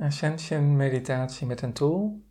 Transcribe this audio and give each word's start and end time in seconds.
Ascension 0.00 0.76
meditatie 0.76 1.46
met 1.46 1.62
een 1.62 1.72
tool. 1.72 2.24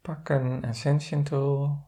Pak 0.00 0.28
een 0.28 0.64
Ascension 0.64 1.22
tool 1.22 1.86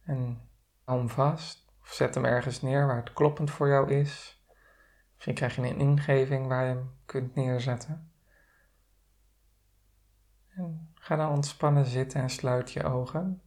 en 0.00 0.48
hou 0.84 0.98
hem 0.98 1.08
vast. 1.08 1.72
Of 1.80 1.88
zet 1.88 2.14
hem 2.14 2.24
ergens 2.24 2.62
neer 2.62 2.86
waar 2.86 2.96
het 2.96 3.12
kloppend 3.12 3.50
voor 3.50 3.68
jou 3.68 3.92
is. 3.92 4.44
Misschien 5.14 5.34
krijg 5.34 5.56
je 5.56 5.62
een 5.62 5.78
ingeving 5.78 6.46
waar 6.46 6.64
je 6.64 6.74
hem 6.74 6.90
kunt 7.04 7.34
neerzetten. 7.34 8.12
En 10.48 10.92
ga 10.94 11.16
dan 11.16 11.30
ontspannen 11.30 11.86
zitten 11.86 12.20
en 12.20 12.30
sluit 12.30 12.72
je 12.72 12.84
ogen. 12.84 13.42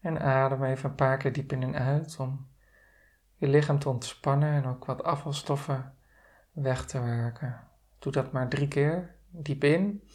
En 0.00 0.20
adem 0.20 0.64
even 0.64 0.90
een 0.90 0.96
paar 0.96 1.16
keer 1.16 1.32
diep 1.32 1.52
in 1.52 1.62
en 1.62 1.74
uit 1.74 2.18
om 2.18 2.48
je 3.34 3.48
lichaam 3.48 3.78
te 3.78 3.88
ontspannen 3.88 4.52
en 4.52 4.66
ook 4.66 4.84
wat 4.84 5.02
afvalstoffen 5.02 5.96
weg 6.52 6.86
te 6.86 7.00
werken. 7.00 7.68
Doe 7.98 8.12
dat 8.12 8.32
maar 8.32 8.48
drie 8.48 8.68
keer. 8.68 9.16
Diep 9.28 9.64
in 9.64 10.08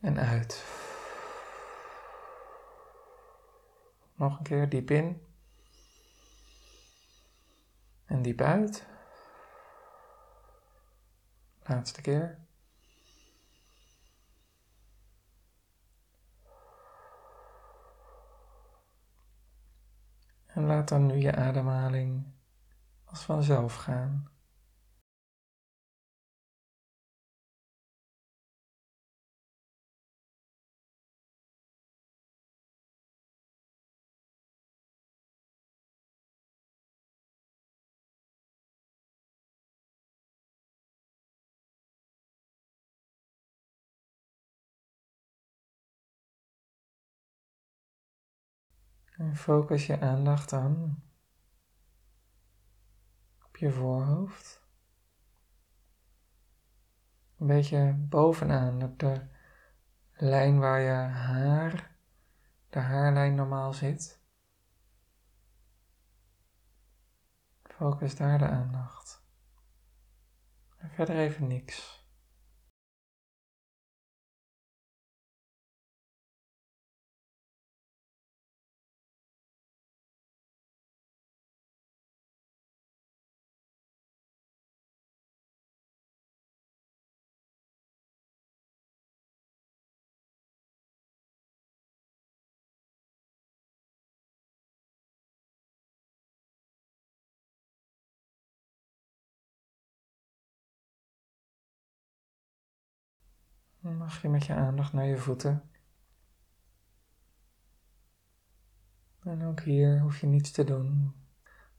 en 0.00 0.18
uit. 0.18 0.64
Nog 4.14 4.38
een 4.38 4.44
keer 4.44 4.68
diep 4.68 4.90
in 4.90 5.26
en 8.06 8.22
diep 8.22 8.40
uit. 8.40 8.86
Laatste 11.62 12.00
keer. 12.00 12.38
En 20.46 20.66
laat 20.66 20.88
dan 20.88 21.06
nu 21.06 21.14
je 21.14 21.34
ademhaling 21.34 22.32
als 23.12 23.24
vanzelf 23.24 23.74
gaan. 23.74 24.26
En 49.16 49.36
focus 49.36 49.86
je 49.86 50.00
aandacht 50.00 50.52
op 50.52 51.11
je 53.62 53.70
voorhoofd. 53.70 54.62
Een 57.38 57.46
beetje 57.46 57.94
bovenaan 57.98 58.82
op 58.82 58.98
de 58.98 59.26
lijn 60.12 60.58
waar 60.58 60.80
je 60.80 60.90
haar, 61.10 61.96
de 62.68 62.78
haarlijn 62.78 63.34
normaal 63.34 63.72
zit. 63.72 64.20
Focus 67.62 68.16
daar 68.16 68.38
de 68.38 68.48
aandacht. 68.48 69.24
En 70.76 70.90
verder 70.90 71.16
even 71.16 71.46
niks. 71.46 72.01
Mag 103.90 104.22
je 104.22 104.28
met 104.28 104.46
je 104.46 104.54
aandacht 104.54 104.92
naar 104.92 105.06
je 105.06 105.16
voeten. 105.16 105.70
En 109.22 109.44
ook 109.44 109.60
hier 109.60 110.00
hoef 110.00 110.20
je 110.20 110.26
niets 110.26 110.50
te 110.50 110.64
doen, 110.64 111.14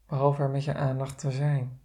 behalve 0.06 0.42
er 0.42 0.50
met 0.50 0.64
je 0.64 0.74
aandacht 0.74 1.18
te 1.18 1.30
zijn. 1.30 1.80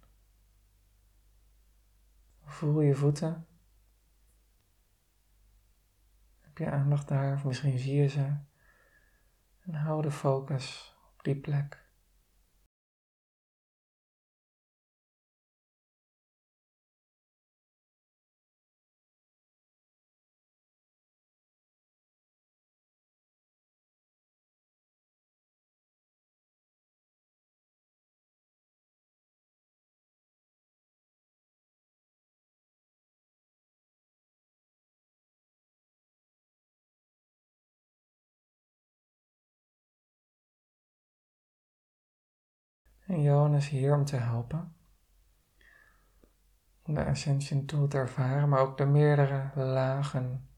Voel 2.44 2.80
je 2.80 2.94
voeten. 2.94 3.46
Heb 6.38 6.58
je 6.58 6.70
aandacht 6.70 7.08
daar, 7.08 7.34
of 7.34 7.44
misschien 7.44 7.78
zie 7.78 7.94
je 7.94 8.08
ze. 8.08 8.36
En 9.60 9.74
hou 9.74 10.02
de 10.02 10.10
focus 10.10 10.96
op 11.16 11.24
die 11.24 11.36
plek. 11.36 11.89
En 43.10 43.22
Johan 43.22 43.54
is 43.54 43.68
hier 43.68 43.94
om 43.94 44.04
te 44.04 44.16
helpen. 44.16 44.74
Om 46.82 46.94
de 46.94 47.04
Ascension 47.04 47.64
Tool 47.64 47.88
te 47.88 47.96
ervaren, 47.96 48.48
maar 48.48 48.60
ook 48.60 48.78
de 48.78 48.84
meerdere 48.84 49.50
lagen 49.54 50.48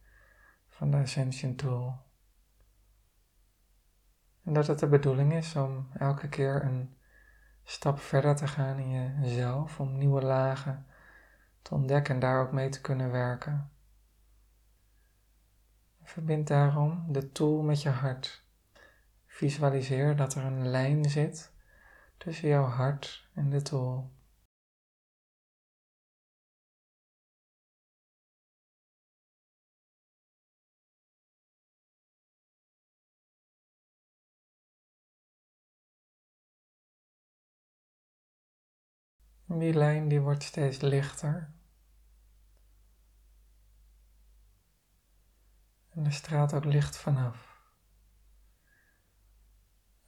van 0.68 0.90
de 0.90 0.96
Ascension 0.96 1.54
Tool. 1.54 1.96
En 4.44 4.52
dat 4.52 4.66
het 4.66 4.78
de 4.78 4.88
bedoeling 4.88 5.32
is 5.32 5.56
om 5.56 5.88
elke 5.98 6.28
keer 6.28 6.64
een 6.64 6.96
stap 7.64 7.98
verder 7.98 8.36
te 8.36 8.46
gaan 8.46 8.78
in 8.78 9.20
jezelf, 9.20 9.80
om 9.80 9.98
nieuwe 9.98 10.22
lagen 10.22 10.86
te 11.62 11.74
ontdekken 11.74 12.14
en 12.14 12.20
daar 12.20 12.40
ook 12.40 12.52
mee 12.52 12.68
te 12.68 12.80
kunnen 12.80 13.10
werken. 13.10 13.70
Verbind 16.02 16.48
daarom 16.48 17.12
de 17.12 17.32
tool 17.32 17.62
met 17.62 17.82
je 17.82 17.90
hart. 17.90 18.44
Visualiseer 19.26 20.16
dat 20.16 20.34
er 20.34 20.44
een 20.44 20.68
lijn 20.68 21.04
zit 21.04 21.51
tussen 22.22 22.48
jouw 22.48 22.64
hart 22.64 23.28
en 23.34 23.50
de 23.50 23.62
tol. 23.62 24.10
Die 39.46 39.74
lijn 39.74 40.08
die 40.08 40.20
wordt 40.20 40.42
steeds 40.42 40.80
lichter. 40.80 41.52
En 45.88 46.04
er 46.04 46.12
straalt 46.12 46.52
ook 46.52 46.64
licht 46.64 46.96
vanaf. 46.96 47.51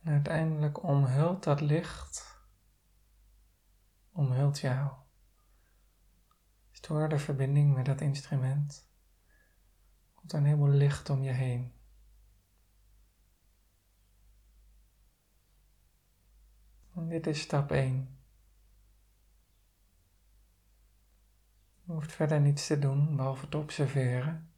En 0.05 0.13
uiteindelijk 0.13 0.83
omhult 0.83 1.45
dat 1.45 1.61
licht, 1.61 2.39
omhult 4.13 4.59
jou. 4.59 4.91
Door 6.81 7.09
de 7.09 7.19
verbinding 7.19 7.75
met 7.75 7.85
dat 7.85 8.01
instrument 8.01 8.91
komt 10.15 10.33
er 10.33 10.39
een 10.39 10.45
heleboel 10.45 10.69
licht 10.69 11.11
om 11.11 11.23
je 11.23 11.31
heen. 11.31 11.73
En 16.95 17.09
dit 17.09 17.27
is 17.27 17.41
stap 17.41 17.71
1. 17.71 18.19
Je 21.83 21.93
hoeft 21.93 22.13
verder 22.13 22.41
niets 22.41 22.67
te 22.67 22.79
doen 22.79 23.17
behalve 23.17 23.49
te 23.49 23.57
observeren. 23.57 24.54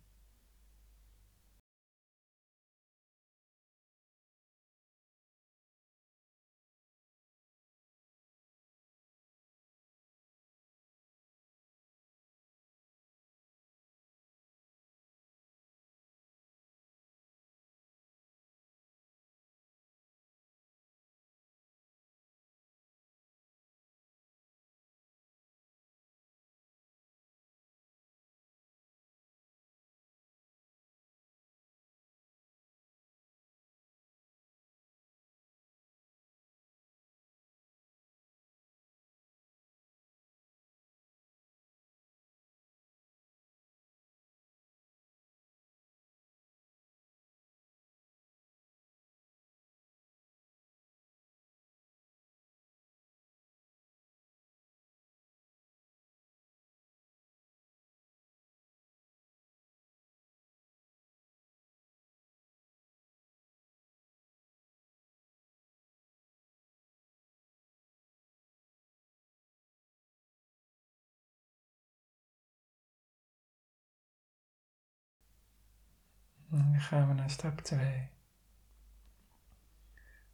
En 76.56 76.72
dan 76.72 76.80
gaan 76.80 77.08
we 77.08 77.14
naar 77.14 77.30
stap 77.30 77.60
2. 77.60 78.08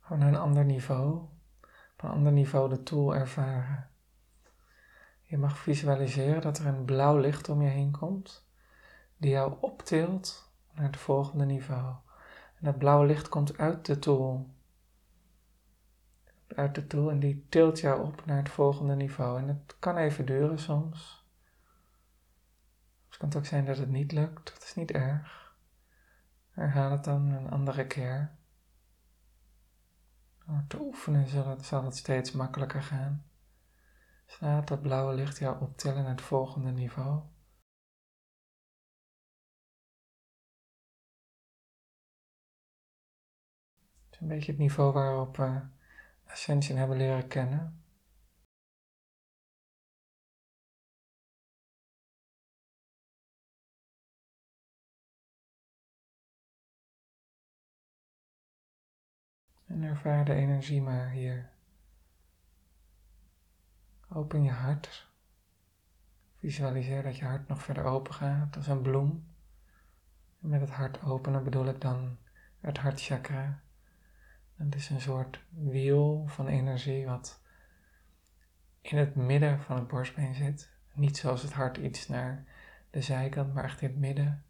Gewoon 0.00 0.18
naar 0.18 0.28
een 0.28 0.38
ander 0.38 0.64
niveau. 0.64 1.14
Op 1.92 2.02
een 2.02 2.10
ander 2.10 2.32
niveau 2.32 2.68
de 2.68 2.82
tool 2.82 3.14
ervaren. 3.14 3.90
Je 5.22 5.38
mag 5.38 5.58
visualiseren 5.58 6.40
dat 6.40 6.58
er 6.58 6.66
een 6.66 6.84
blauw 6.84 7.18
licht 7.18 7.48
om 7.48 7.62
je 7.62 7.68
heen 7.68 7.90
komt, 7.90 8.48
die 9.16 9.30
jou 9.30 9.56
optilt 9.60 10.52
naar 10.72 10.86
het 10.86 10.96
volgende 10.96 11.44
niveau. 11.44 11.94
En 12.54 12.64
dat 12.64 12.78
blauwe 12.78 13.06
licht 13.06 13.28
komt 13.28 13.58
uit 13.58 13.86
de 13.86 13.98
tool. 13.98 14.54
Uit 16.48 16.74
de 16.74 16.86
tool 16.86 17.10
en 17.10 17.20
die 17.20 17.46
tilt 17.48 17.80
jou 17.80 18.06
op 18.06 18.26
naar 18.26 18.36
het 18.36 18.48
volgende 18.48 18.94
niveau. 18.94 19.38
En 19.38 19.48
het 19.48 19.76
kan 19.78 19.96
even 19.96 20.26
duren 20.26 20.58
soms. 20.58 21.26
Het 23.08 23.16
kan 23.16 23.34
ook 23.36 23.46
zijn 23.46 23.64
dat 23.64 23.78
het 23.78 23.90
niet 23.90 24.12
lukt, 24.12 24.52
dat 24.52 24.62
is 24.62 24.74
niet 24.74 24.90
erg. 24.90 25.41
Herhaal 26.52 26.90
het 26.90 27.04
dan 27.04 27.30
een 27.30 27.50
andere 27.50 27.86
keer. 27.86 28.36
Door 30.46 30.64
te 30.68 30.80
oefenen 30.80 31.28
zal 31.64 31.84
het, 31.84 31.96
steeds 31.96 32.32
makkelijker 32.32 32.82
gaan. 32.82 33.26
Dus 34.26 34.40
laat 34.40 34.68
dat 34.68 34.82
blauwe 34.82 35.14
licht 35.14 35.38
jou 35.38 35.60
optillen 35.60 36.02
naar 36.02 36.10
het 36.10 36.20
volgende 36.20 36.70
niveau. 36.70 37.22
Het 44.04 44.14
is 44.14 44.20
een 44.20 44.28
beetje 44.28 44.52
het 44.52 44.60
niveau 44.60 44.92
waarop 44.92 45.36
we 45.36 45.60
Ascension 46.26 46.78
hebben 46.78 46.96
leren 46.96 47.28
kennen. 47.28 47.81
En 59.72 59.82
ervaar 59.82 60.24
de 60.24 60.34
energie 60.34 60.82
maar 60.82 61.10
hier. 61.10 61.50
Open 64.08 64.42
je 64.42 64.50
hart. 64.50 65.10
Visualiseer 66.38 67.02
dat 67.02 67.16
je 67.16 67.24
hart 67.24 67.48
nog 67.48 67.62
verder 67.62 67.84
open 67.84 68.14
gaat 68.14 68.56
als 68.56 68.66
een 68.66 68.82
bloem. 68.82 69.26
En 70.42 70.48
met 70.48 70.60
het 70.60 70.70
hart 70.70 71.02
openen 71.02 71.44
bedoel 71.44 71.66
ik 71.66 71.80
dan 71.80 72.18
het 72.60 72.78
hartchakra. 72.78 73.60
Het 74.56 74.74
is 74.74 74.90
een 74.90 75.00
soort 75.00 75.40
wiel 75.48 76.26
van 76.26 76.46
energie 76.46 77.06
wat 77.06 77.42
in 78.80 78.98
het 78.98 79.14
midden 79.14 79.60
van 79.60 79.76
het 79.76 79.88
borstbeen 79.88 80.34
zit. 80.34 80.70
Niet 80.94 81.16
zoals 81.16 81.42
het 81.42 81.52
hart 81.52 81.76
iets 81.76 82.08
naar 82.08 82.44
de 82.90 83.02
zijkant, 83.02 83.54
maar 83.54 83.64
echt 83.64 83.80
in 83.80 83.88
het 83.88 83.98
midden. 83.98 84.44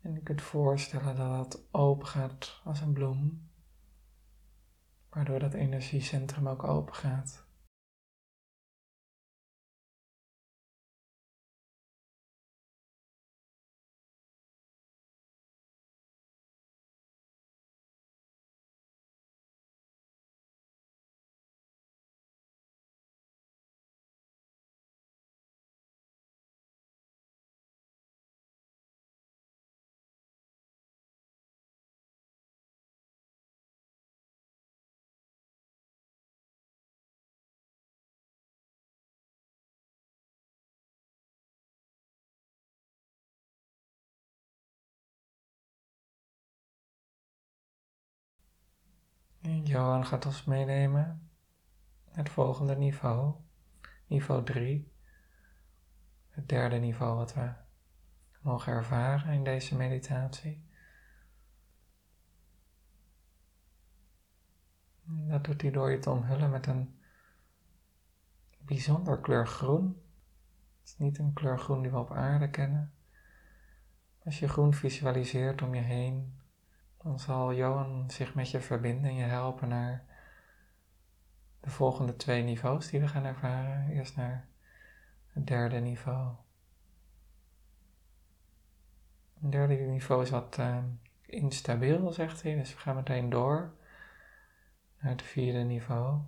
En 0.00 0.12
je 0.12 0.20
kunt 0.20 0.42
voorstellen 0.42 1.16
dat 1.16 1.44
het 1.44 1.62
open 1.70 2.06
gaat 2.06 2.60
als 2.64 2.80
een 2.80 2.92
bloem 2.92 3.48
waardoor 5.16 5.38
dat 5.38 5.54
energiecentrum 5.54 6.48
ook 6.48 6.64
open 6.64 6.94
gaat. 6.94 7.45
Johan 49.64 50.06
gaat 50.06 50.26
ons 50.26 50.44
meenemen 50.44 51.30
naar 52.04 52.16
het 52.16 52.30
volgende 52.30 52.76
niveau, 52.76 53.34
niveau 54.06 54.44
3. 54.44 54.92
Het 56.28 56.48
derde 56.48 56.76
niveau 56.76 57.16
wat 57.16 57.34
we 57.34 57.52
mogen 58.40 58.72
ervaren 58.72 59.32
in 59.32 59.44
deze 59.44 59.76
meditatie. 59.76 60.64
Dat 65.04 65.44
doet 65.44 65.62
hij 65.62 65.70
door 65.70 65.90
je 65.90 65.98
te 65.98 66.10
omhullen 66.10 66.50
met 66.50 66.66
een 66.66 67.00
bijzonder 68.58 69.20
kleur 69.20 69.46
groen. 69.46 70.02
Het 70.80 70.88
is 70.88 70.98
niet 70.98 71.18
een 71.18 71.32
kleur 71.32 71.58
groen 71.58 71.82
die 71.82 71.90
we 71.90 71.98
op 71.98 72.10
aarde 72.10 72.50
kennen. 72.50 72.94
Als 74.24 74.38
je 74.38 74.48
groen 74.48 74.74
visualiseert 74.74 75.62
om 75.62 75.74
je 75.74 75.82
heen, 75.82 76.40
dan 77.06 77.18
zal 77.18 77.54
Johan 77.54 78.10
zich 78.10 78.34
met 78.34 78.50
je 78.50 78.60
verbinden 78.60 79.10
en 79.10 79.16
je 79.16 79.24
helpen 79.24 79.68
naar 79.68 80.04
de 81.60 81.70
volgende 81.70 82.16
twee 82.16 82.42
niveaus 82.42 82.88
die 82.90 83.00
we 83.00 83.08
gaan 83.08 83.24
ervaren. 83.24 83.90
Eerst 83.90 84.16
naar 84.16 84.48
het 85.26 85.46
derde 85.46 85.78
niveau. 85.78 86.34
Het 89.40 89.52
derde 89.52 89.74
niveau 89.74 90.22
is 90.22 90.30
wat 90.30 90.58
uh, 90.58 90.84
instabiel, 91.26 92.12
zegt 92.12 92.42
hij, 92.42 92.54
dus 92.54 92.74
we 92.74 92.80
gaan 92.80 92.94
meteen 92.94 93.30
door 93.30 93.74
naar 94.98 95.10
het 95.10 95.22
vierde 95.22 95.58
niveau. 95.58 96.20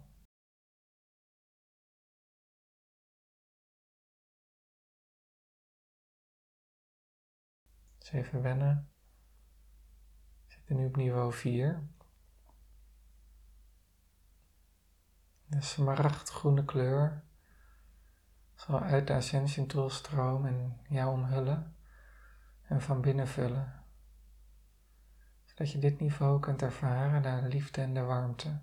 Dus 7.99 8.13
even 8.13 8.43
wennen 8.43 8.91
zitten 10.69 10.85
nu 10.87 10.91
op 10.91 10.97
niveau 10.97 11.33
4. 11.33 11.83
De 15.47 15.61
smaragdgroene 15.61 16.65
kleur 16.65 17.23
zal 18.55 18.81
uit 18.81 19.07
de 19.07 19.15
Ascension 19.15 19.67
Tool 19.67 19.91
en 20.45 20.81
jou 20.89 21.13
omhullen 21.13 21.77
en 22.63 22.83
van 22.83 23.01
binnen 23.01 23.29
vullen. 23.29 23.85
Zodat 25.45 25.73
je 25.73 25.79
dit 25.79 26.01
niveau 26.01 26.41
kunt 26.41 26.63
ervaren, 26.63 27.23
de 27.23 27.49
liefde 27.49 27.81
en 27.81 27.95
de 27.95 28.03
warmte. 28.03 28.61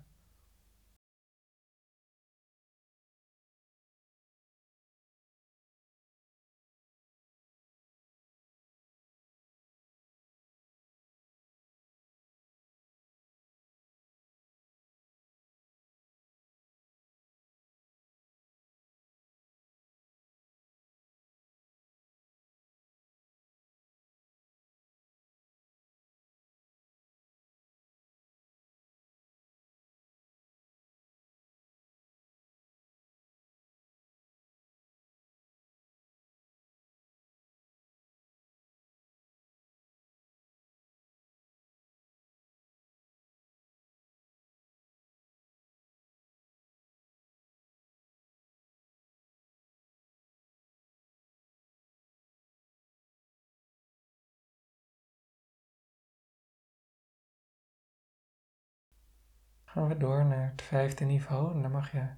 Gaan 59.76 59.88
we 59.88 59.96
door 59.96 60.26
naar 60.26 60.50
het 60.50 60.62
vijfde 60.62 61.04
niveau 61.04 61.54
en 61.54 61.62
dan 61.62 61.70
mag 61.70 61.92
je 61.92 62.08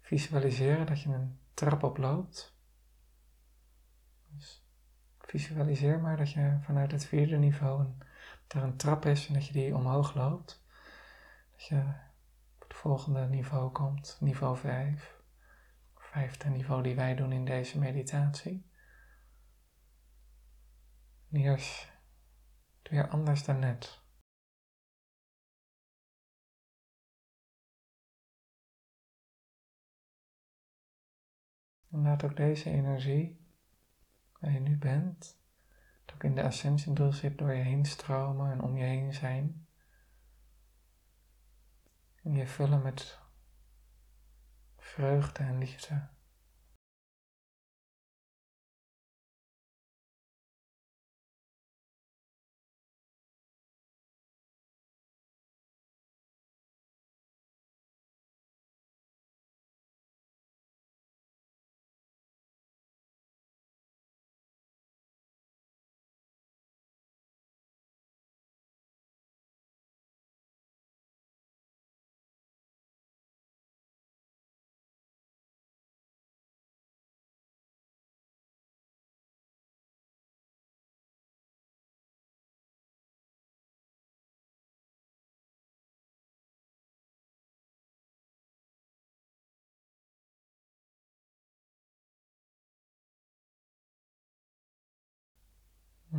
visualiseren 0.00 0.86
dat 0.86 1.02
je 1.02 1.08
een 1.08 1.38
trap 1.54 1.82
oploopt. 1.82 2.58
Dus 4.28 4.66
visualiseer 5.18 6.00
maar 6.00 6.16
dat 6.16 6.32
je 6.32 6.58
vanuit 6.60 6.92
het 6.92 7.04
vierde 7.04 7.36
niveau 7.36 7.80
een, 7.80 8.02
er 8.48 8.62
een 8.62 8.76
trap 8.76 9.04
is 9.04 9.26
en 9.26 9.34
dat 9.34 9.46
je 9.46 9.52
die 9.52 9.74
omhoog 9.74 10.14
loopt. 10.14 10.64
Dat 11.52 11.66
je 11.66 11.76
op 12.54 12.62
het 12.62 12.74
volgende 12.74 13.28
niveau 13.28 13.72
komt, 13.72 14.16
niveau 14.20 14.56
5. 14.56 15.20
Vijfde 15.94 16.48
niveau 16.48 16.82
die 16.82 16.94
wij 16.94 17.14
doen 17.14 17.32
in 17.32 17.44
deze 17.44 17.78
meditatie. 17.78 18.70
Hier 21.28 21.88
Doe 22.82 22.94
je 22.94 23.08
anders 23.08 23.44
dan 23.44 23.58
net. 23.58 24.04
En 31.90 32.02
laat 32.02 32.24
ook 32.24 32.36
deze 32.36 32.70
energie, 32.70 33.46
waar 34.40 34.52
je 34.52 34.60
nu 34.60 34.76
bent, 34.76 35.38
dat 36.04 36.14
ook 36.14 36.24
in 36.24 36.34
de 36.34 36.42
ascension 36.42 37.12
zit, 37.12 37.38
door 37.38 37.52
je 37.52 37.62
heen 37.62 37.84
stromen 37.84 38.50
en 38.50 38.60
om 38.60 38.76
je 38.76 38.84
heen 38.84 39.12
zijn. 39.12 39.66
En 42.22 42.34
je 42.34 42.46
vullen 42.46 42.82
met 42.82 43.18
vreugde 44.76 45.42
en 45.42 45.58
liefde. 45.58 46.08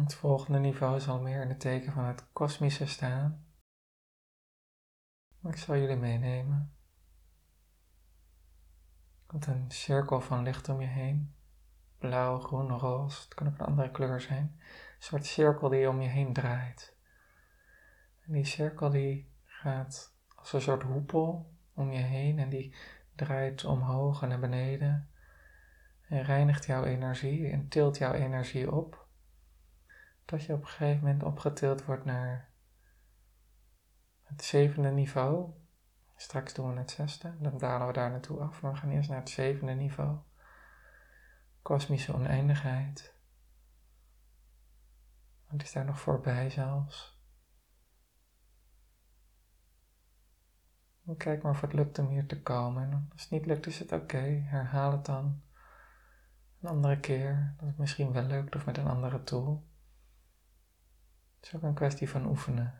Het 0.04 0.16
volgende 0.16 0.60
niveau 0.60 1.00
zal 1.00 1.20
meer 1.20 1.42
in 1.42 1.50
het 1.50 1.60
teken 1.60 1.92
van 1.92 2.04
het 2.04 2.24
kosmische 2.34 2.86
staan. 2.86 3.46
ik 5.44 5.58
zal 5.58 5.78
jullie 5.78 5.96
meenemen. 5.96 6.76
Komt 9.26 9.48
een 9.48 9.72
cirkel 9.72 10.22
van 10.22 10.44
licht 10.44 10.70
om 10.70 10.82
je 10.82 10.88
heen. 10.88 11.36
Blauw, 11.98 12.40
groen, 12.40 12.72
roze. 12.72 13.22
Het 13.22 13.34
kan 13.34 13.48
ook 13.48 13.60
een 13.60 13.66
andere 13.66 13.92
kleur 13.92 14.22
zijn. 14.22 14.44
Een 14.44 14.60
soort 15.00 15.26
cirkel 15.26 15.70
die 15.70 15.90
om 15.90 16.02
je 16.02 16.10
heen 16.10 16.34
draait. 16.34 16.98
En 18.26 18.34
die 18.34 18.46
cirkel 18.46 18.90
die 18.90 19.32
gaat 19.44 20.16
als 20.36 20.54
een 20.54 20.62
soort 20.62 20.84
hoepel 20.84 21.54
om 21.74 21.92
je 21.92 22.02
heen 22.02 22.40
en 22.40 22.50
die 22.50 22.76
draait 23.16 23.66
omhoog 23.66 24.22
en 24.22 24.30
naar 24.30 24.40
beneden. 24.40 25.10
En 26.08 26.24
reinigt 26.24 26.66
jouw 26.66 26.84
energie 26.84 27.50
en 27.50 27.68
tilt 27.68 27.98
jouw 27.98 28.14
energie 28.14 28.72
op 28.72 29.07
dat 30.28 30.44
je 30.44 30.54
op 30.54 30.62
een 30.62 30.68
gegeven 30.68 31.04
moment 31.04 31.24
opgetild 31.24 31.86
wordt 31.86 32.06
naar 32.06 32.50
het 34.24 34.44
zevende 34.44 34.90
niveau. 34.90 35.52
Straks 36.16 36.54
doen 36.54 36.74
we 36.74 36.80
het 36.80 36.92
zesde, 36.92 37.36
dan 37.40 37.58
dalen 37.58 37.88
we 37.88 37.94
daar 37.94 38.12
naartoe 38.12 38.40
af. 38.40 38.62
Maar 38.62 38.72
we 38.72 38.78
gaan 38.78 38.90
eerst 38.90 39.10
naar 39.10 39.20
het 39.20 39.30
zevende 39.30 39.74
niveau. 39.74 40.18
Kosmische 41.62 42.14
oneindigheid. 42.14 43.14
Wat 45.48 45.62
is 45.62 45.72
daar 45.72 45.86
nog 45.86 46.00
voorbij 46.00 46.50
zelfs? 46.50 47.22
Kijk 51.18 51.44
maar 51.44 51.52
of 51.52 51.62
het 51.62 51.74
lukt 51.74 52.00
om 52.00 52.08
hier 52.08 52.28
te 52.28 52.42
komen. 52.42 52.84
En 52.84 53.10
als 53.12 53.22
het 53.22 53.32
niet 53.32 53.46
lukt, 53.46 53.66
is 53.66 53.80
het 53.80 53.92
oké. 53.92 54.44
Herhaal 54.46 54.92
het 54.92 55.06
dan 55.06 55.42
een 56.62 56.70
andere 56.70 57.00
keer. 57.00 57.54
Dat 57.58 57.68
het 57.68 57.78
misschien 57.78 58.12
wel 58.12 58.24
lukt 58.24 58.56
of 58.56 58.66
met 58.66 58.78
een 58.78 58.88
andere 58.88 59.24
tool. 59.24 59.67
Het 61.40 61.46
is 61.46 61.56
ook 61.56 61.64
een 61.64 61.74
kwestie 61.74 62.10
van 62.10 62.26
oefenen. 62.26 62.74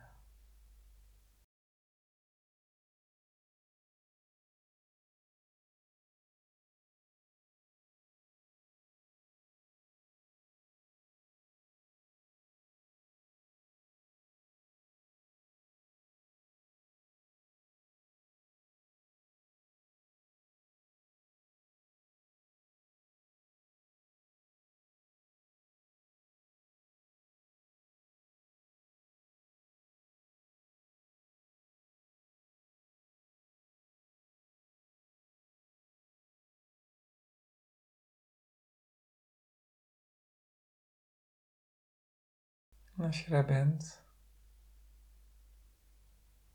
En 42.98 43.04
als 43.04 43.24
je 43.24 43.30
daar 43.30 43.44
bent, 43.44 44.02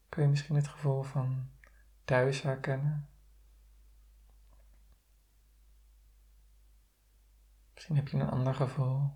kun 0.09 0.23
je 0.23 0.29
misschien 0.29 0.55
het 0.55 0.67
gevoel 0.67 1.03
van 1.03 1.49
thuis 2.03 2.41
herkennen. 2.41 3.09
Misschien 7.73 7.95
heb 7.95 8.07
je 8.07 8.17
een 8.17 8.29
ander 8.29 8.55
gevoel. 8.55 9.11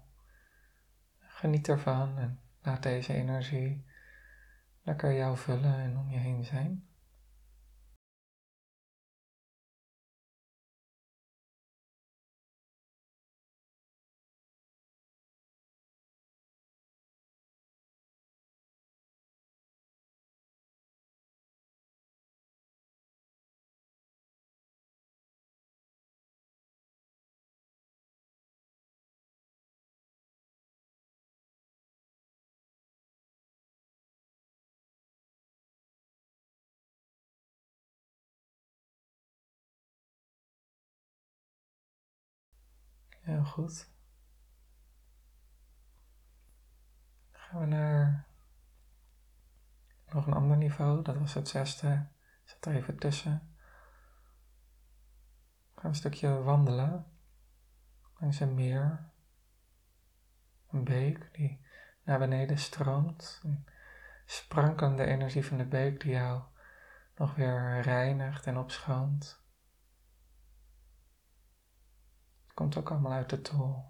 Geniet 1.19 1.67
ervan 1.67 2.17
en 2.17 2.41
laat 2.61 2.83
deze 2.83 3.13
energie 3.13 3.85
lekker 4.81 5.13
jou 5.13 5.37
vullen 5.37 5.79
en 5.79 5.97
om 5.97 6.09
je 6.09 6.17
heen 6.17 6.43
zijn. 6.43 6.86
Heel 43.27 43.45
goed. 43.45 43.89
Dan 47.31 47.41
gaan 47.41 47.59
we 47.59 47.65
naar 47.65 48.27
nog 50.05 50.27
een 50.27 50.33
ander 50.33 50.57
niveau. 50.57 51.01
Dat 51.01 51.17
was 51.17 51.33
het 51.33 51.47
zesde. 51.47 52.07
Zet 52.43 52.65
er 52.65 52.75
even 52.75 52.97
tussen. 52.97 53.55
We 55.73 55.81
gaan 55.81 55.89
een 55.89 55.95
stukje 55.95 56.41
wandelen. 56.41 57.05
Langs 58.19 58.39
een 58.39 58.53
meer. 58.53 59.11
Een 60.67 60.83
beek 60.83 61.33
die 61.33 61.65
naar 62.03 62.19
beneden 62.19 62.57
stroomt. 62.57 63.41
Een 63.43 63.65
sprankelende 64.25 65.05
energie 65.05 65.45
van 65.45 65.57
de 65.57 65.65
beek 65.65 66.01
die 66.01 66.11
jou 66.11 66.41
nog 67.15 67.35
weer 67.35 67.81
reinigt 67.81 68.45
en 68.45 68.57
opschoont. 68.57 69.45
Komt 72.57 72.77
ook 72.77 72.91
allemaal 72.91 73.11
uit 73.11 73.29
de 73.29 73.41
tool, 73.41 73.85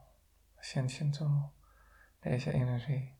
Ascension 0.58 1.12
Tool, 1.12 1.54
deze 2.20 2.52
energie. 2.52 3.16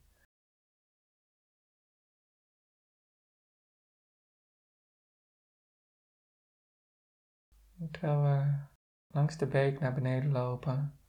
terwijl 7.92 8.22
we 8.22 8.66
langs 9.08 9.38
de 9.38 9.48
beek 9.48 9.80
naar 9.80 9.94
beneden 9.94 10.32
lopen, 10.32 11.00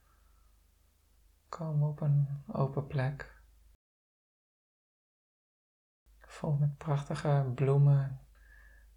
komen 1.49 1.81
we 1.81 1.87
op 1.87 2.01
een 2.01 2.45
open 2.47 2.87
plek. 2.87 3.43
Vol 6.19 6.57
met 6.57 6.77
prachtige 6.77 7.53
bloemen, 7.55 8.21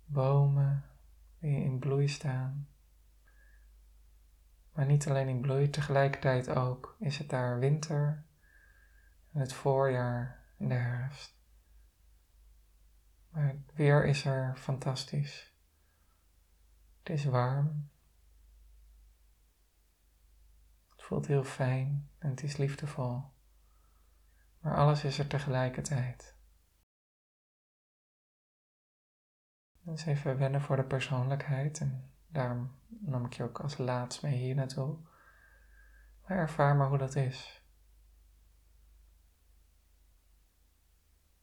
bomen 0.05 0.85
die 1.39 1.63
in 1.63 1.79
bloei 1.79 2.07
staan. 2.07 2.70
Maar 4.71 4.85
niet 4.85 5.07
alleen 5.07 5.27
in 5.27 5.41
bloei, 5.41 5.69
tegelijkertijd 5.69 6.49
ook 6.49 6.95
is 6.99 7.17
het 7.17 7.29
daar 7.29 7.59
winter. 7.59 8.25
En 9.31 9.39
het 9.39 9.53
voorjaar 9.53 10.45
in 10.57 10.67
de 10.67 10.75
herfst. 10.75 11.39
Maar 13.29 13.47
het 13.47 13.73
weer 13.73 14.05
is 14.05 14.25
er 14.25 14.55
fantastisch. 14.57 15.55
Het 16.99 17.09
is 17.09 17.25
warm. 17.25 17.89
Het 20.89 21.01
voelt 21.01 21.27
heel 21.27 21.43
fijn 21.43 22.09
en 22.17 22.29
het 22.29 22.43
is 22.43 22.57
liefdevol. 22.57 23.23
Maar 24.59 24.77
alles 24.77 25.03
is 25.03 25.19
er 25.19 25.27
tegelijkertijd. 25.27 26.35
Dus 29.83 30.05
even 30.05 30.37
wennen 30.37 30.61
voor 30.61 30.75
de 30.75 30.83
persoonlijkheid 30.83 31.79
en 31.79 32.10
daarom 32.31 32.71
nam 32.87 33.25
ik 33.25 33.33
je 33.33 33.43
ook 33.43 33.59
als 33.59 33.77
laatst 33.77 34.21
mee 34.21 34.37
hier 34.37 34.55
naartoe. 34.55 34.97
Maar 36.27 36.37
ervaar 36.37 36.75
maar 36.75 36.87
hoe 36.87 36.97
dat 36.97 37.15
is. 37.15 37.65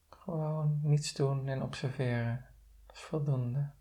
Gewoon 0.09 0.79
niets 0.81 1.13
doen 1.13 1.47
en 1.47 1.61
observeren. 1.61 2.45
Dat 2.85 2.95
is 2.95 3.01
voldoende. 3.01 3.71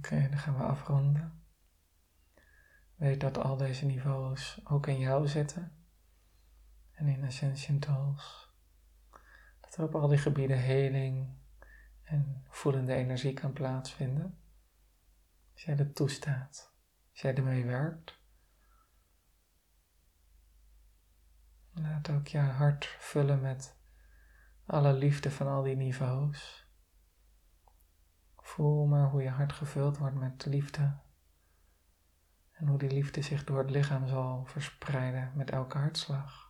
Oké, 0.00 0.28
dan 0.28 0.38
gaan 0.38 0.56
we 0.56 0.62
afronden. 0.62 1.42
Weet 2.94 3.20
dat 3.20 3.38
al 3.38 3.56
deze 3.56 3.86
niveaus 3.86 4.60
ook 4.64 4.86
in 4.86 4.98
jou 4.98 5.28
zitten 5.28 5.72
en 6.92 7.06
in 7.06 7.24
Ascension 7.24 7.78
Tools. 7.78 8.54
Dat 9.60 9.76
er 9.76 9.84
op 9.84 9.94
al 9.94 10.08
die 10.08 10.18
gebieden 10.18 10.58
heling 10.58 11.38
en 12.02 12.44
voelende 12.48 12.94
energie 12.94 13.32
kan 13.32 13.52
plaatsvinden. 13.52 14.38
Als 15.52 15.62
jij 15.62 15.76
dat 15.76 15.94
toestaat, 15.94 16.74
als 17.10 17.20
jij 17.20 17.34
ermee 17.34 17.64
werkt. 17.64 18.20
Laat 21.72 22.10
ook 22.10 22.26
je 22.26 22.38
hart 22.38 22.86
vullen 22.98 23.40
met 23.40 23.76
alle 24.66 24.92
liefde 24.92 25.30
van 25.30 25.46
al 25.46 25.62
die 25.62 25.76
niveaus. 25.76 26.69
Voel 28.50 28.86
maar 28.86 29.08
hoe 29.10 29.22
je 29.22 29.28
hart 29.28 29.52
gevuld 29.52 29.98
wordt 29.98 30.16
met 30.16 30.46
liefde. 30.46 30.92
En 32.52 32.66
hoe 32.66 32.78
die 32.78 32.90
liefde 32.90 33.22
zich 33.22 33.44
door 33.44 33.58
het 33.58 33.70
lichaam 33.70 34.06
zal 34.06 34.44
verspreiden 34.44 35.32
met 35.34 35.50
elke 35.50 35.78
hartslag. 35.78 36.49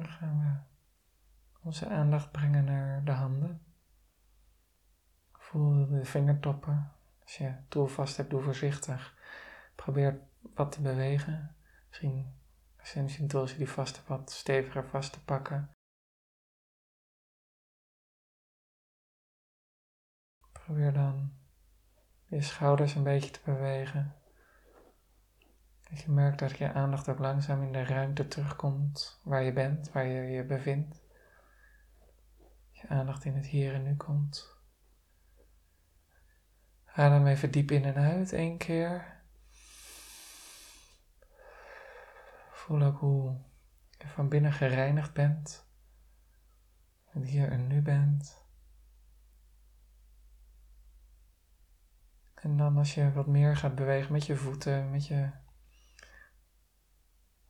Dan 0.00 0.08
gaan 0.10 0.40
we 0.40 0.58
onze 1.66 1.88
aandacht 1.88 2.30
brengen 2.30 2.64
naar 2.64 3.04
de 3.04 3.10
handen. 3.10 3.62
Voel 5.32 5.88
de 5.88 6.04
vingertoppen. 6.04 6.92
Als 7.22 7.36
je 7.36 7.44
het 7.44 7.90
vast 7.90 8.16
hebt, 8.16 8.30
doe 8.30 8.42
voorzichtig. 8.42 9.14
Probeer 9.74 10.20
wat 10.54 10.72
te 10.72 10.80
bewegen. 10.80 11.56
Misschien 11.88 13.28
Tools 13.28 13.50
je 13.50 13.58
die 13.58 13.68
vast 13.68 14.06
wat 14.06 14.30
steviger 14.30 14.88
vast 14.88 15.12
te 15.12 15.24
pakken. 15.24 15.70
Probeer 20.52 20.92
dan 20.92 21.32
je 22.24 22.42
schouders 22.42 22.94
een 22.94 23.02
beetje 23.02 23.30
te 23.30 23.40
bewegen. 23.44 24.19
Dat 25.90 26.00
je 26.00 26.10
merkt 26.10 26.38
dat 26.38 26.58
je 26.58 26.72
aandacht 26.72 27.08
ook 27.08 27.18
langzaam 27.18 27.62
in 27.62 27.72
de 27.72 27.84
ruimte 27.84 28.28
terugkomt 28.28 29.20
waar 29.22 29.42
je 29.42 29.52
bent, 29.52 29.92
waar 29.92 30.06
je 30.06 30.30
je 30.30 30.44
bevindt. 30.44 31.00
Je 32.70 32.88
aandacht 32.88 33.24
in 33.24 33.34
het 33.34 33.46
hier 33.46 33.74
en 33.74 33.82
nu 33.82 33.96
komt. 33.96 34.56
Adem 36.84 37.26
even 37.26 37.50
diep 37.50 37.70
in 37.70 37.84
en 37.84 37.94
uit 37.94 38.32
één 38.32 38.56
keer. 38.56 39.18
Voel 42.50 42.82
ook 42.82 42.98
hoe 42.98 43.36
je 43.98 44.08
van 44.08 44.28
binnen 44.28 44.52
gereinigd 44.52 45.12
bent. 45.12 45.66
En 47.12 47.22
hier 47.22 47.50
en 47.50 47.66
nu 47.66 47.82
bent. 47.82 48.44
En 52.34 52.56
dan 52.56 52.76
als 52.76 52.94
je 52.94 53.12
wat 53.12 53.26
meer 53.26 53.56
gaat 53.56 53.74
bewegen 53.74 54.12
met 54.12 54.26
je 54.26 54.36
voeten, 54.36 54.90
met 54.90 55.06
je 55.06 55.30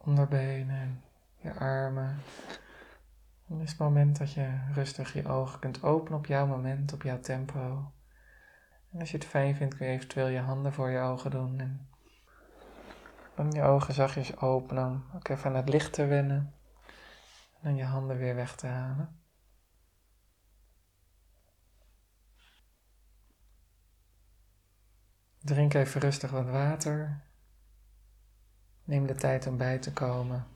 onderbenen, 0.05 1.03
je 1.37 1.55
armen. 1.55 2.21
Dan 3.47 3.61
is 3.61 3.71
het 3.71 3.79
moment 3.79 4.19
dat 4.19 4.33
je 4.33 4.59
rustig 4.73 5.13
je 5.13 5.29
ogen 5.29 5.61
kunt 5.61 5.83
openen 5.83 6.19
op 6.19 6.27
jouw 6.27 6.47
moment, 6.47 6.93
op 6.93 7.03
jouw 7.03 7.21
tempo. 7.21 7.93
En 8.93 9.01
als 9.01 9.11
je 9.11 9.17
het 9.17 9.27
fijn 9.27 9.57
vindt, 9.57 9.77
kun 9.77 9.87
je 9.87 9.93
eventueel 9.93 10.27
je 10.29 10.39
handen 10.39 10.73
voor 10.73 10.91
je 10.91 10.99
ogen 10.99 11.31
doen. 11.31 11.61
En 11.61 11.89
dan 13.35 13.51
je 13.51 13.63
ogen 13.63 13.95
zachtjes 13.95 14.37
openen 14.37 14.85
om 14.85 15.05
ook 15.15 15.29
even 15.29 15.51
aan 15.51 15.57
het 15.57 15.69
licht 15.69 15.93
te 15.93 16.07
wennen. 16.07 16.55
En 17.53 17.61
dan 17.63 17.77
je 17.77 17.85
handen 17.85 18.17
weer 18.17 18.35
weg 18.35 18.55
te 18.55 18.67
halen. 18.67 19.19
Drink 25.39 25.75
even 25.75 26.01
rustig 26.01 26.31
wat 26.31 26.49
water. 26.49 27.25
Neem 28.91 29.07
de 29.07 29.15
tijd 29.15 29.47
om 29.47 29.57
bij 29.57 29.79
te 29.79 29.93
komen. 29.93 30.47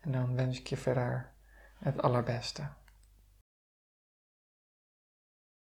En 0.00 0.12
dan 0.12 0.36
wens 0.36 0.58
ik 0.58 0.66
je 0.66 0.76
verder 0.76 1.30
het 1.78 2.02
allerbeste. 2.02 2.68